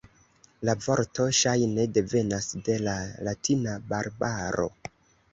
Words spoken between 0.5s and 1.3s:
La vorto